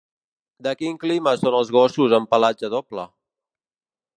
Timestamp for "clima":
1.03-1.33